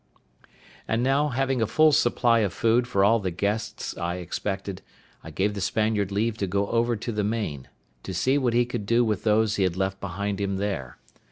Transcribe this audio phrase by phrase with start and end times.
[0.87, 4.81] And now, having a full supply of food for all the guests I expected,
[5.23, 7.67] I gave the Spaniard leave to go over to the main,
[8.01, 10.97] to see what he could do with those he had left behind him there.